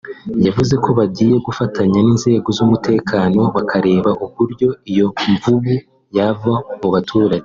yavuze 0.45 0.73
ko 0.83 0.89
bagiye 0.99 1.35
gufatanya 1.47 1.97
n’inzego 2.01 2.47
z’umutekano 2.57 3.39
bakareba 3.55 4.09
uburyo 4.25 4.67
iyi 4.89 5.03
mvubu 5.33 5.75
yava 6.17 6.53
mu 6.81 6.89
baturage 6.95 7.39